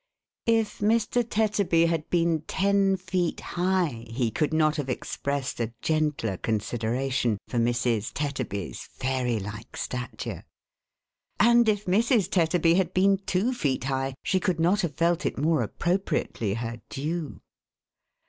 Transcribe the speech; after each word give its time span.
If 0.47 0.79
Mr. 0.79 1.23
Tetterby 1.23 1.85
had 1.85 2.09
been 2.09 2.41
ten 2.47 2.97
feet 2.97 3.39
high, 3.53 4.07
he 4.09 4.31
could 4.31 4.51
not 4.51 4.77
have 4.77 4.89
expressed 4.89 5.59
a 5.59 5.73
gentler 5.83 6.37
consideration 6.37 7.37
for 7.47 7.57
Mrs. 7.59 8.11
Tetterby's 8.11 8.87
fairy 8.93 9.39
like 9.39 9.77
stature; 9.77 10.43
and 11.39 11.69
if 11.69 11.85
Mrs. 11.85 12.31
Tetterby 12.31 12.77
had 12.77 12.95
been 12.95 13.17
two 13.27 13.53
feet 13.53 13.83
high, 13.83 14.15
she 14.23 14.39
could 14.39 14.59
not 14.59 14.81
have 14.81 14.95
felt 14.95 15.23
it 15.23 15.37
more 15.37 15.61
appropriately 15.61 16.55
her 16.55 16.81
due. 16.89 17.39